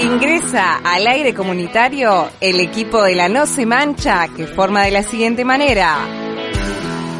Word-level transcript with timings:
Ingresa 0.00 0.80
al 0.82 1.06
aire 1.06 1.34
comunitario 1.34 2.30
el 2.40 2.60
equipo 2.60 3.02
de 3.02 3.14
la 3.14 3.28
No 3.28 3.44
Se 3.46 3.66
Mancha 3.66 4.28
que 4.28 4.46
forma 4.46 4.82
de 4.82 4.90
la 4.90 5.02
siguiente 5.02 5.44
manera. 5.44 5.98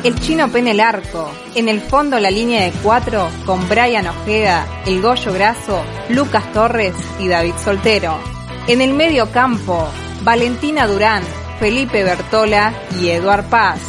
El 0.05 0.19
chino 0.21 0.49
pene 0.49 0.71
el 0.71 0.81
arco. 0.81 1.31
En 1.55 1.69
el 1.69 1.83
fondo 1.83 2.19
la 2.19 2.31
línea 2.31 2.65
de 2.65 2.73
cuatro 2.83 3.29
con 3.45 3.69
Brian 3.69 4.07
Ojeda, 4.07 4.67
El 4.87 5.03
Goyo 5.03 5.33
Graso, 5.35 5.83
Lucas 6.09 6.51
Torres 6.53 6.95
y 7.21 7.29
David 7.29 7.55
Soltero. 7.63 8.19
En 8.67 8.81
el 8.81 8.95
medio 8.95 9.31
campo, 9.31 9.87
Valentina 10.23 10.87
Durán, 10.87 11.23
Felipe 11.61 12.03
Bertola 12.05 12.73
y 13.01 13.11
Eduard 13.11 13.45
Paz. 13.51 13.81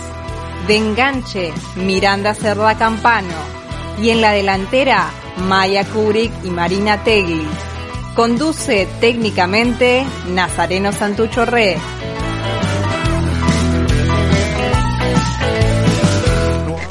De 0.68 0.76
enganche, 0.76 1.54
Miranda 1.78 2.34
Cerda 2.34 2.78
Campano. 2.78 3.63
Y 4.02 4.10
en 4.10 4.22
la 4.22 4.32
delantera, 4.32 5.10
Maya 5.38 5.86
Kubrick 5.86 6.32
y 6.44 6.50
Marina 6.50 7.04
Tegui. 7.04 7.48
Conduce 8.16 8.88
técnicamente 9.00 10.06
Nazareno 10.30 10.92
Santucho 10.92 11.46
Re. 11.46 11.78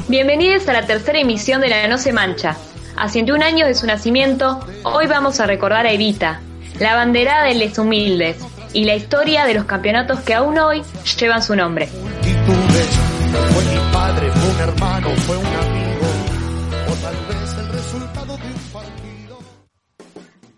Bienvenidos 0.07 0.67
a 0.67 0.73
la 0.73 0.85
tercera 0.85 1.19
emisión 1.19 1.61
de 1.61 1.69
La 1.69 1.87
No 1.87 1.97
Se 1.97 2.13
Mancha. 2.13 2.55
A 2.95 3.09
101 3.09 3.43
años 3.43 3.67
de 3.67 3.73
su 3.73 3.87
nacimiento, 3.87 4.59
hoy 4.83 5.07
vamos 5.07 5.39
a 5.39 5.47
recordar 5.47 5.87
a 5.87 5.91
Evita, 5.91 6.41
la 6.79 6.95
bandera 6.95 7.43
de 7.43 7.55
Les 7.55 7.77
Humildes 7.79 8.37
y 8.73 8.85
la 8.85 8.95
historia 8.95 9.45
de 9.45 9.53
los 9.53 9.65
campeonatos 9.65 10.19
que 10.21 10.33
aún 10.33 10.59
hoy 10.59 10.83
llevan 11.19 11.41
su 11.41 11.55
nombre. 11.55 11.87
Fue 11.87 13.65
mi 13.65 13.91
padre, 13.91 14.31
fue 14.31 14.49
un 14.49 14.59
hermano, 14.69 15.09
fue 15.25 15.37
un 15.37 15.45
amigo, 15.45 15.82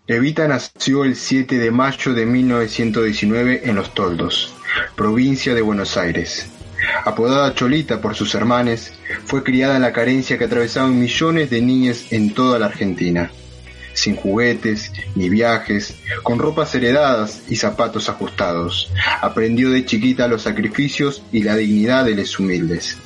Evita 0.08 0.46
nació 0.46 1.02
el 1.02 1.16
7 1.16 1.58
de 1.58 1.72
mayo 1.72 2.14
de 2.14 2.26
1919 2.26 3.62
en 3.64 3.74
Los 3.74 3.92
Toldos, 3.92 4.54
provincia 4.94 5.52
de 5.52 5.62
Buenos 5.62 5.96
Aires. 5.96 6.48
Apodada 7.04 7.52
Cholita 7.54 8.00
por 8.00 8.14
sus 8.14 8.32
hermanes, 8.36 8.94
fue 9.24 9.42
criada 9.42 9.74
en 9.74 9.82
la 9.82 9.92
carencia 9.92 10.38
que 10.38 10.44
atravesaban 10.44 11.00
millones 11.00 11.50
de 11.50 11.60
niñas 11.60 12.12
en 12.12 12.32
toda 12.32 12.60
la 12.60 12.66
Argentina. 12.66 13.32
Sin 13.94 14.14
juguetes, 14.14 14.92
ni 15.16 15.28
viajes, 15.28 15.96
con 16.22 16.38
ropas 16.38 16.72
heredadas 16.76 17.42
y 17.48 17.56
zapatos 17.56 18.08
ajustados, 18.08 18.92
aprendió 19.20 19.70
de 19.70 19.86
chiquita 19.86 20.28
los 20.28 20.42
sacrificios 20.42 21.24
y 21.32 21.42
la 21.42 21.56
dignidad 21.56 22.04
de 22.04 22.14
los 22.14 22.38
humildes. 22.38 22.96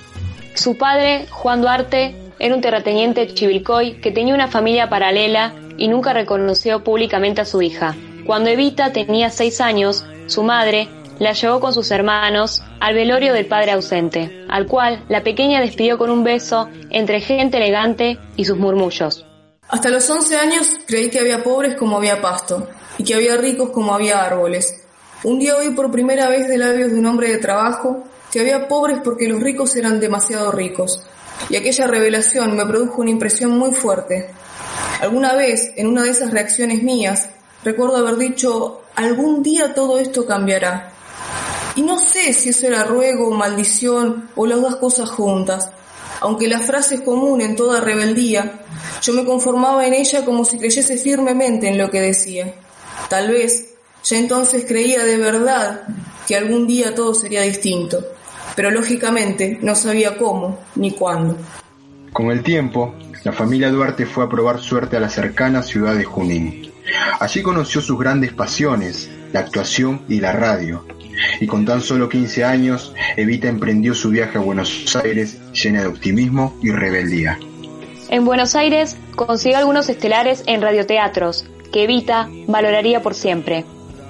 Su 0.52 0.76
padre, 0.76 1.24
Juan 1.30 1.62
Duarte, 1.62 2.14
era 2.38 2.54
un 2.54 2.60
terrateniente 2.60 3.26
chivilcoy 3.32 4.02
que 4.02 4.10
tenía 4.10 4.34
una 4.34 4.48
familia 4.48 4.90
paralela 4.90 5.54
y 5.80 5.88
nunca 5.88 6.12
reconoció 6.12 6.84
públicamente 6.84 7.40
a 7.40 7.44
su 7.44 7.62
hija. 7.62 7.96
Cuando 8.26 8.50
Evita 8.50 8.92
tenía 8.92 9.30
seis 9.30 9.60
años, 9.60 10.04
su 10.26 10.44
madre, 10.44 10.88
la 11.18 11.32
llevó 11.32 11.58
con 11.58 11.72
sus 11.72 11.90
hermanos 11.90 12.62
al 12.80 12.94
velorio 12.94 13.32
del 13.32 13.46
padre 13.46 13.72
ausente, 13.72 14.44
al 14.48 14.66
cual 14.66 15.04
la 15.08 15.24
pequeña 15.24 15.60
despidió 15.60 15.98
con 15.98 16.10
un 16.10 16.22
beso 16.22 16.68
entre 16.90 17.20
gente 17.20 17.56
elegante 17.56 18.18
y 18.36 18.44
sus 18.44 18.58
murmullos. 18.58 19.26
Hasta 19.68 19.88
los 19.88 20.08
11 20.08 20.36
años 20.36 20.68
creí 20.86 21.10
que 21.10 21.18
había 21.18 21.42
pobres 21.42 21.74
como 21.76 21.96
había 21.96 22.20
pasto 22.20 22.68
y 22.98 23.04
que 23.04 23.14
había 23.14 23.36
ricos 23.36 23.70
como 23.70 23.94
había 23.94 24.22
árboles. 24.22 24.84
Un 25.24 25.38
día 25.38 25.56
oí 25.56 25.70
por 25.70 25.90
primera 25.90 26.28
vez 26.28 26.46
de 26.46 26.58
labios 26.58 26.92
de 26.92 26.98
un 26.98 27.06
hombre 27.06 27.28
de 27.28 27.38
trabajo 27.38 28.04
que 28.30 28.40
había 28.40 28.68
pobres 28.68 28.98
porque 29.02 29.28
los 29.28 29.42
ricos 29.42 29.74
eran 29.76 29.98
demasiado 29.98 30.52
ricos. 30.52 31.06
Y 31.48 31.56
aquella 31.56 31.86
revelación 31.86 32.54
me 32.54 32.66
produjo 32.66 33.00
una 33.00 33.10
impresión 33.10 33.58
muy 33.58 33.72
fuerte. 33.72 34.30
Alguna 35.00 35.34
vez, 35.34 35.72
en 35.76 35.86
una 35.86 36.02
de 36.02 36.10
esas 36.10 36.30
reacciones 36.30 36.82
mías, 36.82 37.30
recuerdo 37.64 37.96
haber 37.96 38.16
dicho, 38.16 38.82
algún 38.94 39.42
día 39.42 39.74
todo 39.74 39.98
esto 39.98 40.26
cambiará. 40.26 40.92
Y 41.74 41.82
no 41.82 41.98
sé 41.98 42.34
si 42.34 42.50
eso 42.50 42.66
era 42.66 42.84
ruego 42.84 43.30
maldición 43.30 44.28
o 44.36 44.46
las 44.46 44.60
dos 44.60 44.76
cosas 44.76 45.08
juntas. 45.08 45.70
Aunque 46.20 46.48
la 46.48 46.60
frase 46.60 46.96
es 46.96 47.00
común 47.00 47.40
en 47.40 47.56
toda 47.56 47.80
rebeldía, 47.80 48.60
yo 49.00 49.14
me 49.14 49.24
conformaba 49.24 49.86
en 49.86 49.94
ella 49.94 50.22
como 50.24 50.44
si 50.44 50.58
creyese 50.58 50.98
firmemente 50.98 51.68
en 51.68 51.78
lo 51.78 51.90
que 51.90 52.02
decía. 52.02 52.54
Tal 53.08 53.30
vez 53.30 53.70
ya 54.04 54.18
entonces 54.18 54.66
creía 54.66 55.04
de 55.04 55.16
verdad 55.16 55.82
que 56.26 56.36
algún 56.36 56.66
día 56.66 56.94
todo 56.94 57.14
sería 57.14 57.40
distinto, 57.42 58.04
pero 58.54 58.70
lógicamente 58.70 59.58
no 59.62 59.74
sabía 59.74 60.18
cómo 60.18 60.58
ni 60.74 60.90
cuándo. 60.90 61.38
Con 62.12 62.30
el 62.30 62.42
tiempo, 62.42 62.94
la 63.24 63.32
familia 63.32 63.70
Duarte 63.70 64.06
fue 64.06 64.24
a 64.24 64.28
probar 64.28 64.60
suerte 64.60 64.96
a 64.96 65.00
la 65.00 65.08
cercana 65.08 65.62
ciudad 65.62 65.94
de 65.94 66.04
Junín. 66.04 66.72
Allí 67.18 67.42
conoció 67.42 67.80
sus 67.80 67.98
grandes 67.98 68.32
pasiones, 68.32 69.10
la 69.32 69.40
actuación 69.40 70.02
y 70.08 70.20
la 70.20 70.32
radio, 70.32 70.84
y 71.40 71.46
con 71.46 71.64
tan 71.64 71.80
solo 71.80 72.08
15 72.08 72.44
años, 72.44 72.94
Evita 73.16 73.48
emprendió 73.48 73.94
su 73.94 74.10
viaje 74.10 74.38
a 74.38 74.40
Buenos 74.40 74.96
Aires 74.96 75.40
llena 75.52 75.82
de 75.82 75.88
optimismo 75.88 76.56
y 76.62 76.70
rebeldía. 76.70 77.38
En 78.08 78.24
Buenos 78.24 78.54
Aires 78.54 78.96
consiguió 79.14 79.58
algunos 79.58 79.88
estelares 79.88 80.42
en 80.46 80.62
radioteatros, 80.62 81.46
que 81.72 81.84
Evita 81.84 82.28
valoraría 82.48 83.02
por 83.02 83.14
siempre. 83.14 83.64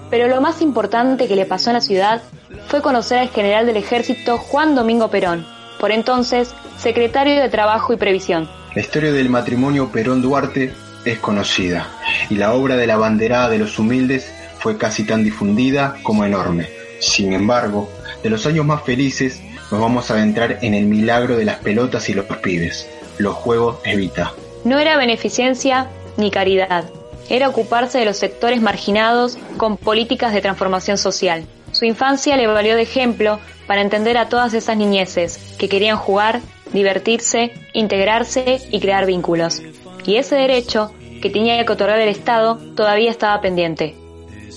Pero 0.09 0.29
lo 0.29 0.41
más 0.41 0.63
importante 0.63 1.29
que 1.29 1.37
le 1.37 1.47
pasó 1.47 1.71
en 1.71 1.75
la 1.75 1.81
ciudad 1.81 2.23
fue 2.69 2.83
conocer 2.83 3.19
al 3.19 3.29
general 3.29 3.67
del 3.67 3.77
ejército 3.77 4.39
Juan 4.39 4.75
Domingo 4.75 5.09
Perón, 5.09 5.47
por 5.79 5.93
entonces 5.93 6.55
secretario 6.79 7.41
de 7.41 7.49
Trabajo 7.49 7.93
y 7.93 7.97
Previsión. 7.97 8.49
La 8.75 8.83
historia 8.83 9.11
del 9.11 9.29
matrimonio 9.29 9.91
Perón-Duarte 9.91 10.73
es 11.05 11.19
conocida, 11.19 11.89
y 12.29 12.37
la 12.37 12.53
obra 12.53 12.77
de 12.77 12.87
la 12.87 12.97
banderada 12.97 13.49
de 13.49 13.59
los 13.59 13.79
humildes 13.81 14.33
fue 14.61 14.79
casi 14.79 15.05
tan 15.05 15.25
difundida 15.25 15.97
como 16.05 16.25
enorme. 16.25 16.69
Sin 17.01 17.33
embargo, 17.33 17.91
de 18.23 18.31
los 18.31 18.47
años 18.47 18.65
más 18.65 18.83
felices 18.83 19.41
nos 19.73 19.81
vamos 19.81 20.09
a 20.09 20.15
adentrar 20.15 20.59
en 20.63 20.75
el 20.75 20.85
milagro 20.85 21.37
de 21.37 21.47
las 21.47 21.57
pelotas 21.57 22.09
y 22.11 22.15
los 22.15 22.27
pibes, 22.27 22.89
los 23.19 23.35
juegos 23.35 23.79
Evita. 23.85 24.33
No 24.65 24.79
era 24.79 24.97
beneficencia 24.97 25.89
ni 26.17 26.31
caridad, 26.31 26.85
era 27.29 27.49
ocuparse 27.49 27.99
de 27.99 28.05
los 28.05 28.19
sectores 28.19 28.63
marginados 28.63 29.37
con 29.57 29.79
políticas 29.79 30.33
de 30.33 30.43
transformación 30.43 30.97
social. 30.97 31.45
Su 31.73 31.87
infancia 31.87 32.37
le 32.37 32.47
valió 32.47 32.77
de 32.77 32.83
ejemplo 32.83 33.41
para 33.67 33.83
entender 33.83 34.17
a 34.17 34.29
todas 34.29 34.55
esas 34.55 34.77
niñeces 34.77 35.55
que 35.59 35.69
querían 35.69 35.97
jugar, 35.97 36.41
divertirse, 36.73 37.53
integrarse 37.73 38.61
y 38.71 38.81
crear 38.81 39.07
vínculos. 39.07 39.63
Y 40.05 40.17
ese 40.17 40.37
derecho 40.37 40.93
que 41.21 41.31
tenía 41.31 41.65
que 41.65 41.73
otorgar 41.73 42.01
el 42.01 42.09
Estado 42.09 42.59
todavía 42.75 43.11
estaba 43.11 43.41
pendiente. 43.41 43.95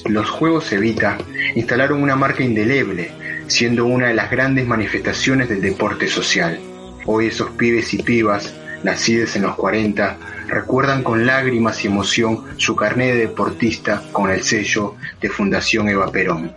Los 0.06 0.30
Juegos 0.30 0.72
Evita 0.72 1.18
instalaron 1.56 2.02
una 2.02 2.16
marca 2.16 2.44
indeleble, 2.44 3.12
siendo 3.48 3.86
una 3.86 4.08
de 4.08 4.14
las 4.14 4.32
grandes 4.32 4.66
manifestaciones 4.66 5.50
del 5.50 5.62
deporte 5.62 6.08
social. 6.08 6.60
Hoy 7.06 7.28
esos 7.28 7.52
pibes 7.52 7.94
y 7.94 8.02
pibas, 8.02 8.54
nacidos 8.84 9.36
en 9.36 9.44
los 9.44 9.56
40, 9.56 10.18
recuerdan 10.48 11.04
con 11.04 11.26
lágrimas 11.26 11.84
y 11.84 11.88
emoción 11.88 12.44
su 12.58 12.76
carnet 12.76 13.14
de 13.14 13.28
deportista 13.28 14.04
con 14.12 14.30
el 14.30 14.44
sello 14.44 14.96
de 15.22 15.30
Fundación 15.30 15.90
Eva 15.90 16.12
Perón. 16.12 16.54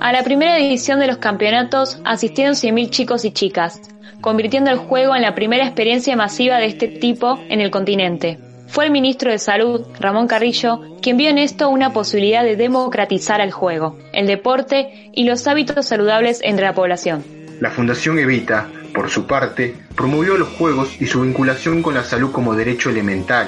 A 0.00 0.12
la 0.12 0.22
primera 0.22 0.58
edición 0.58 1.00
de 1.00 1.06
los 1.06 1.18
campeonatos 1.18 1.98
asistieron 2.04 2.54
100.000 2.54 2.90
chicos 2.90 3.24
y 3.24 3.30
chicas, 3.32 3.80
convirtiendo 4.26 4.72
el 4.72 4.78
juego 4.78 5.14
en 5.14 5.22
la 5.22 5.36
primera 5.36 5.64
experiencia 5.64 6.16
masiva 6.16 6.58
de 6.58 6.66
este 6.66 6.88
tipo 6.88 7.38
en 7.48 7.60
el 7.60 7.70
continente. 7.70 8.40
Fue 8.66 8.84
el 8.84 8.90
ministro 8.90 9.30
de 9.30 9.38
Salud, 9.38 9.86
Ramón 10.00 10.26
Carrillo, 10.26 10.80
quien 11.00 11.16
vio 11.16 11.30
en 11.30 11.38
esto 11.38 11.68
una 11.68 11.92
posibilidad 11.92 12.42
de 12.42 12.56
democratizar 12.56 13.40
el 13.40 13.52
juego, 13.52 13.96
el 14.12 14.26
deporte 14.26 15.10
y 15.12 15.22
los 15.22 15.46
hábitos 15.46 15.86
saludables 15.86 16.40
entre 16.42 16.64
la 16.64 16.74
población. 16.74 17.22
La 17.60 17.70
Fundación 17.70 18.18
Evita, 18.18 18.68
por 18.92 19.10
su 19.10 19.28
parte, 19.28 19.76
promovió 19.94 20.36
los 20.36 20.48
juegos 20.48 21.00
y 21.00 21.06
su 21.06 21.20
vinculación 21.20 21.80
con 21.80 21.94
la 21.94 22.02
salud 22.02 22.32
como 22.32 22.56
derecho 22.56 22.90
elemental. 22.90 23.46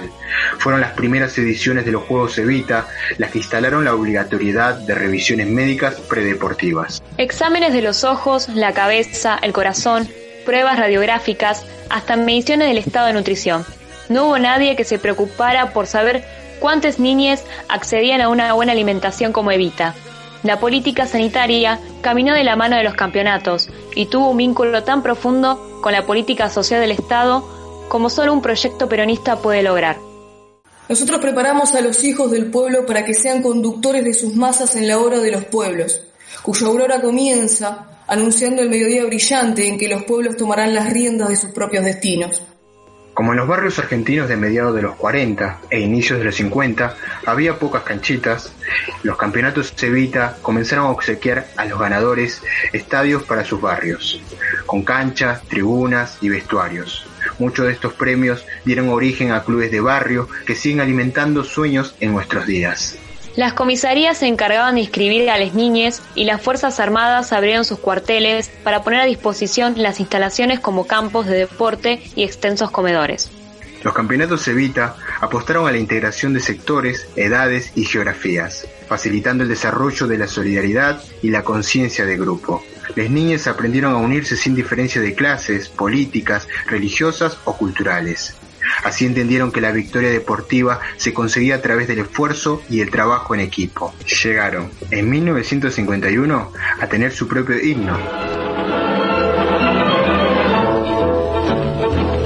Fueron 0.58 0.80
las 0.80 0.92
primeras 0.92 1.36
ediciones 1.38 1.86
de 1.86 1.90
los 1.90 2.04
Juegos 2.04 2.38
Evita 2.38 2.86
las 3.16 3.32
que 3.32 3.38
instalaron 3.38 3.84
la 3.84 3.96
obligatoriedad 3.96 4.76
de 4.76 4.94
revisiones 4.94 5.48
médicas 5.48 5.96
predeportivas. 6.02 7.02
Exámenes 7.16 7.72
de 7.72 7.82
los 7.82 8.04
ojos, 8.04 8.48
la 8.50 8.72
cabeza, 8.74 9.40
el 9.42 9.52
corazón, 9.52 10.08
pruebas 10.48 10.78
radiográficas, 10.78 11.62
hasta 11.90 12.16
mediciones 12.16 12.68
del 12.68 12.78
estado 12.78 13.08
de 13.08 13.12
nutrición. 13.12 13.66
No 14.08 14.24
hubo 14.24 14.38
nadie 14.38 14.76
que 14.76 14.84
se 14.84 14.98
preocupara 14.98 15.74
por 15.74 15.86
saber 15.86 16.24
cuántas 16.58 16.98
niñas 16.98 17.44
accedían 17.68 18.22
a 18.22 18.30
una 18.30 18.54
buena 18.54 18.72
alimentación 18.72 19.30
como 19.30 19.52
Evita. 19.52 19.94
La 20.44 20.58
política 20.58 21.06
sanitaria 21.06 21.78
caminó 22.00 22.32
de 22.32 22.44
la 22.44 22.56
mano 22.56 22.76
de 22.76 22.82
los 22.82 22.94
campeonatos 22.94 23.68
y 23.94 24.06
tuvo 24.06 24.30
un 24.30 24.38
vínculo 24.38 24.84
tan 24.84 25.02
profundo 25.02 25.80
con 25.82 25.92
la 25.92 26.06
política 26.06 26.48
social 26.48 26.80
del 26.80 26.92
Estado 26.92 27.46
como 27.90 28.08
solo 28.08 28.32
un 28.32 28.40
proyecto 28.40 28.88
peronista 28.88 29.36
puede 29.36 29.62
lograr. 29.62 29.98
Nosotros 30.88 31.18
preparamos 31.20 31.74
a 31.74 31.82
los 31.82 32.02
hijos 32.04 32.30
del 32.30 32.50
pueblo 32.50 32.86
para 32.86 33.04
que 33.04 33.12
sean 33.12 33.42
conductores 33.42 34.02
de 34.02 34.14
sus 34.14 34.34
masas 34.34 34.76
en 34.76 34.88
la 34.88 34.98
obra 34.98 35.18
de 35.18 35.30
los 35.30 35.44
pueblos, 35.44 36.00
cuya 36.42 36.68
aurora 36.68 37.02
comienza 37.02 37.97
anunciando 38.08 38.62
el 38.62 38.70
mediodía 38.70 39.04
brillante 39.04 39.68
en 39.68 39.78
que 39.78 39.88
los 39.88 40.02
pueblos 40.04 40.36
tomarán 40.36 40.74
las 40.74 40.92
riendas 40.92 41.28
de 41.28 41.36
sus 41.36 41.50
propios 41.50 41.84
destinos. 41.84 42.42
Como 43.18 43.32
en 43.32 43.38
los 43.38 43.48
barrios 43.48 43.78
argentinos 43.80 44.28
de 44.28 44.36
mediados 44.36 44.76
de 44.76 44.82
los 44.82 44.94
40 44.94 45.62
e 45.70 45.80
inicios 45.80 46.20
de 46.20 46.24
los 46.24 46.36
50 46.36 46.96
había 47.26 47.58
pocas 47.58 47.82
canchitas, 47.82 48.52
los 49.02 49.16
campeonatos 49.16 49.74
Cevita 49.74 50.36
comenzaron 50.40 50.86
a 50.86 50.90
obsequiar 50.90 51.48
a 51.56 51.64
los 51.64 51.80
ganadores 51.80 52.40
estadios 52.72 53.24
para 53.24 53.44
sus 53.44 53.60
barrios, 53.60 54.22
con 54.66 54.84
canchas, 54.84 55.42
tribunas 55.48 56.18
y 56.20 56.28
vestuarios. 56.28 57.08
Muchos 57.40 57.66
de 57.66 57.72
estos 57.72 57.92
premios 57.94 58.46
dieron 58.64 58.88
origen 58.88 59.32
a 59.32 59.42
clubes 59.42 59.72
de 59.72 59.80
barrio 59.80 60.28
que 60.46 60.54
siguen 60.54 60.80
alimentando 60.80 61.42
sueños 61.42 61.96
en 61.98 62.12
nuestros 62.12 62.46
días. 62.46 62.96
Las 63.36 63.52
comisarías 63.52 64.18
se 64.18 64.26
encargaban 64.26 64.74
de 64.74 64.80
inscribir 64.80 65.30
a 65.30 65.38
las 65.38 65.54
niñas 65.54 66.02
y 66.14 66.24
las 66.24 66.42
Fuerzas 66.42 66.80
Armadas 66.80 67.32
abrieron 67.32 67.64
sus 67.64 67.78
cuarteles 67.78 68.50
para 68.64 68.82
poner 68.82 69.00
a 69.00 69.04
disposición 69.04 69.74
las 69.76 70.00
instalaciones 70.00 70.60
como 70.60 70.86
campos 70.86 71.26
de 71.26 71.36
deporte 71.36 72.02
y 72.16 72.24
extensos 72.24 72.70
comedores. 72.70 73.30
Los 73.82 73.94
campeonatos 73.94 74.48
Evita 74.48 74.96
apostaron 75.20 75.68
a 75.68 75.70
la 75.70 75.78
integración 75.78 76.34
de 76.34 76.40
sectores, 76.40 77.08
edades 77.14 77.72
y 77.76 77.84
geografías, 77.84 78.66
facilitando 78.88 79.44
el 79.44 79.48
desarrollo 79.48 80.08
de 80.08 80.18
la 80.18 80.26
solidaridad 80.26 81.00
y 81.22 81.30
la 81.30 81.44
conciencia 81.44 82.04
de 82.04 82.16
grupo. 82.16 82.64
Las 82.96 83.08
niñas 83.08 83.46
aprendieron 83.46 83.92
a 83.92 83.98
unirse 83.98 84.36
sin 84.36 84.56
diferencia 84.56 85.00
de 85.00 85.14
clases, 85.14 85.68
políticas, 85.68 86.48
religiosas 86.66 87.38
o 87.44 87.56
culturales. 87.56 88.34
Así 88.84 89.06
entendieron 89.06 89.52
que 89.52 89.60
la 89.60 89.72
victoria 89.72 90.10
deportiva 90.10 90.80
se 90.96 91.12
conseguía 91.12 91.56
a 91.56 91.62
través 91.62 91.88
del 91.88 92.00
esfuerzo 92.00 92.62
y 92.68 92.80
el 92.80 92.90
trabajo 92.90 93.34
en 93.34 93.40
equipo. 93.40 93.94
Llegaron, 94.22 94.70
en 94.90 95.10
1951, 95.10 96.52
a 96.80 96.86
tener 96.86 97.12
su 97.12 97.26
propio 97.28 97.58
himno. 97.60 97.96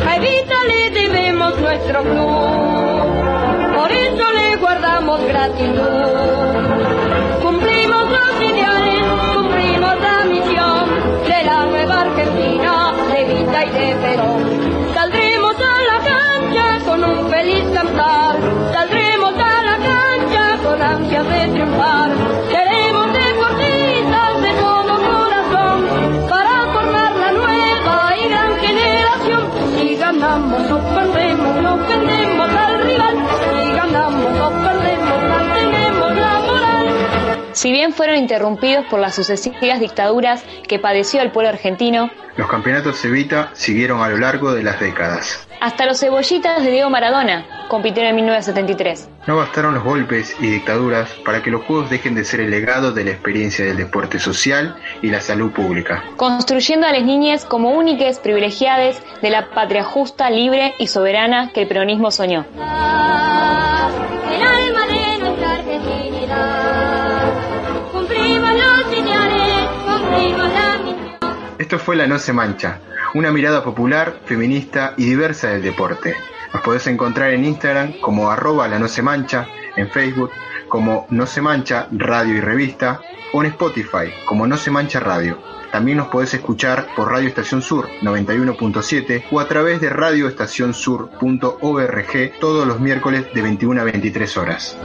A 0.07 0.17
Evita 0.17 0.65
le 0.67 0.91
debemos 0.91 1.59
nuestro 1.61 2.03
club, 2.03 3.77
por 3.77 3.91
eso 3.91 4.33
le 4.33 4.57
guardamos 4.57 5.21
gratitud. 5.27 5.83
Cumplimos 7.43 8.11
los 8.11 8.43
ideales, 8.51 9.03
cumplimos 9.35 10.01
la 10.01 10.25
misión 10.25 10.89
de 11.27 11.45
la 11.45 11.67
nueva 11.67 12.01
Argentina, 12.03 12.93
de 13.09 13.21
Evita 13.21 13.65
y 13.65 13.71
de 13.71 13.97
Perón. 13.97 14.52
De 21.83 22.32
Si 37.63 37.71
bien 37.71 37.93
fueron 37.93 38.17
interrumpidos 38.17 38.85
por 38.87 38.99
las 38.99 39.15
sucesivas 39.15 39.79
dictaduras 39.79 40.43
que 40.67 40.81
padeció 40.81 41.23
el 41.23 41.31
pueblo 41.31 41.49
argentino, 41.51 42.11
Los 42.37 42.49
campeonatos 42.49 43.01
Cevita 43.01 43.51
siguieron 43.53 44.03
a 44.03 44.09
lo 44.09 44.17
largo 44.19 44.53
de 44.53 44.65
las 44.65 44.81
décadas. 44.81 45.47
hasta 45.61 45.87
los 45.87 46.01
cebollitas 46.01 46.65
de 46.65 46.73
Diego 46.73 46.91
Maradona 46.91 47.47
compitieron 47.69 48.11
en 48.11 48.17
1973. 48.17 49.09
No 49.29 49.37
bastaron 49.37 49.75
los 49.75 49.85
golpes 49.85 50.35
y 50.41 50.49
dictaduras 50.49 51.09
para 51.25 51.41
que 51.41 51.51
los 51.53 51.63
juegos 51.63 51.89
dejen 51.89 52.17
de 52.17 52.25
ser 52.25 52.41
el 52.41 52.51
legado 52.51 52.91
de 52.91 53.05
la 53.05 53.13
experiencia 53.13 53.65
del 53.65 53.77
deporte 53.77 54.19
social 54.19 54.75
y 55.01 55.11
la 55.11 55.21
salud 55.21 55.53
pública. 55.53 56.03
construyendo 56.17 56.89
a 56.89 56.93
las 56.93 57.05
niñas 57.05 57.45
como 57.45 57.71
únicas 57.71 58.19
privilegiadas 58.19 59.01
de 59.23 59.31
la 59.31 59.51
patria 59.51 59.85
justa, 59.85 60.31
libre 60.31 60.75
y 60.81 60.89
soberana 60.89 61.53
que 61.55 61.63
el 61.63 61.69
peronismo 61.69 62.11
soñó. 62.11 62.45
Esto 71.63 71.79
fue 71.79 71.95
La 71.95 72.09
No 72.09 72.19
Se 72.19 72.33
Mancha, 72.33 72.81
una 73.15 73.31
mirada 73.31 73.63
popular, 73.63 74.17
feminista 74.25 74.95
y 74.97 75.05
diversa 75.05 75.51
del 75.51 75.63
deporte. 75.63 76.17
Nos 76.53 76.61
podés 76.61 76.89
encontrar 76.89 77.31
en 77.31 77.45
Instagram 77.45 78.01
como 78.01 78.33
arroba 78.33 78.67
la 78.67 78.81
no 78.81 78.89
se 78.89 79.01
mancha, 79.01 79.47
en 79.77 79.89
Facebook 79.89 80.33
como 80.69 81.07
No 81.11 81.25
Se 81.25 81.41
Mancha 81.41 81.87
Radio 81.93 82.35
y 82.35 82.41
Revista 82.41 83.01
o 83.33 83.45
en 83.45 83.51
Spotify 83.51 84.13
como 84.27 84.45
No 84.49 84.57
Se 84.57 84.73
Mancha 84.73 84.99
Radio. 84.99 85.39
También 85.71 85.99
nos 85.99 86.09
podés 86.09 86.35
escuchar 86.35 86.89
por 86.97 87.13
Radio 87.13 87.29
Estación 87.29 87.63
Sur 87.63 87.89
91.7 88.03 89.27
o 89.31 89.39
a 89.39 89.47
través 89.47 89.81
de 89.81 89.89
radioestacionsur.org 89.89 92.39
todos 92.41 92.67
los 92.67 92.81
miércoles 92.81 93.27
de 93.33 93.41
21 93.41 93.81
a 93.81 93.85
23 93.85 94.37
horas. 94.37 94.77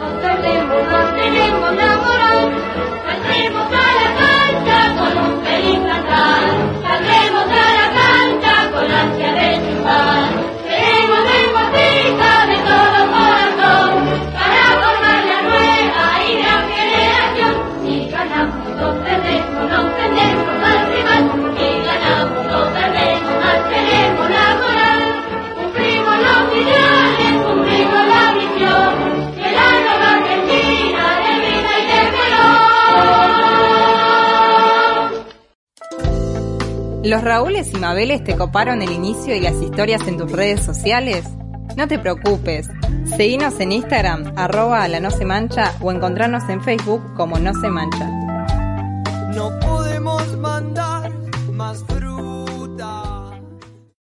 ¿Los 37.07 37.23
Raúles 37.23 37.73
y 37.73 37.77
Mabeles 37.77 38.21
te 38.25 38.35
coparon 38.35 38.81
el 38.81 38.91
inicio 38.91 39.33
y 39.33 39.39
las 39.39 39.55
historias 39.61 40.05
en 40.09 40.17
tus 40.17 40.29
redes 40.29 40.59
sociales? 40.59 41.23
No 41.77 41.87
te 41.87 41.97
preocupes. 41.97 42.69
Seguinos 43.15 43.61
en 43.61 43.71
Instagram, 43.71 44.33
arroba 44.35 44.85
la 44.89 44.99
no 44.99 45.09
se 45.09 45.23
mancha 45.23 45.73
o 45.79 45.93
encontrarnos 45.93 46.49
en 46.49 46.61
Facebook 46.61 47.13
como 47.15 47.39
no 47.39 47.53
se 47.61 47.69
mancha. 47.69 48.09
No 49.33 49.57
podemos 49.61 50.37
mandar 50.37 51.09
más. 51.53 51.85